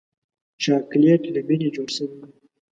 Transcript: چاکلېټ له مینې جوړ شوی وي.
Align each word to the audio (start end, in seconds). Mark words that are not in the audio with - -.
چاکلېټ 0.63 1.21
له 1.33 1.39
مینې 1.47 1.69
جوړ 1.75 1.87
شوی 1.95 2.13
وي. 2.19 2.29